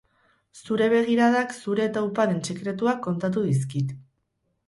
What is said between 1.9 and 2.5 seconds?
taupaden